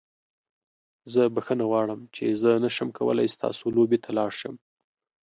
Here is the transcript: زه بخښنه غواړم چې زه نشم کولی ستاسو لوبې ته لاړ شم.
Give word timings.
زه 1.13 1.21
بخښنه 1.35 1.63
غواړم 1.71 1.99
چې 2.15 2.25
زه 2.41 2.51
نشم 2.63 2.89
کولی 2.97 3.27
ستاسو 3.35 3.63
لوبې 3.75 3.97
ته 4.03 4.09
لاړ 4.17 4.31
شم. 4.39 4.55